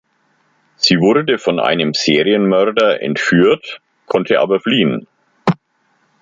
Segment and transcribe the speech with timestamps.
[0.77, 5.05] Sie wurde von einem Serienmörder entführt, konnte aber fliehen.